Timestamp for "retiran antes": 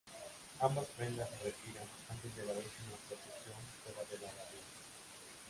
1.43-2.35